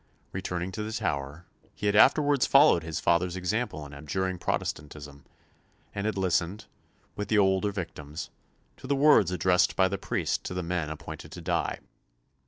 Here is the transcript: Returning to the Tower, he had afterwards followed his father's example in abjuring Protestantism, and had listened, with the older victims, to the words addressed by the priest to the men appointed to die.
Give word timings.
Returning 0.31 0.71
to 0.71 0.81
the 0.81 0.91
Tower, 0.91 1.45
he 1.75 1.85
had 1.85 1.95
afterwards 1.95 2.47
followed 2.47 2.81
his 2.81 2.99
father's 2.99 3.35
example 3.35 3.85
in 3.85 3.93
abjuring 3.93 4.39
Protestantism, 4.39 5.25
and 5.93 6.07
had 6.07 6.17
listened, 6.17 6.65
with 7.15 7.27
the 7.27 7.37
older 7.37 7.71
victims, 7.71 8.31
to 8.77 8.87
the 8.87 8.95
words 8.95 9.29
addressed 9.29 9.75
by 9.75 9.87
the 9.87 9.99
priest 9.99 10.43
to 10.45 10.55
the 10.55 10.63
men 10.63 10.89
appointed 10.89 11.31
to 11.33 11.41
die. 11.41 11.81